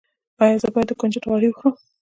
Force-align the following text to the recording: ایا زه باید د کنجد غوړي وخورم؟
ایا 0.43 0.55
زه 0.61 0.67
باید 0.73 0.87
د 0.89 0.93
کنجد 1.01 1.23
غوړي 1.29 1.47
وخورم؟ 1.49 1.75